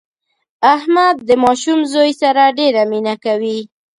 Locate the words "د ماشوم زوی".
1.29-2.11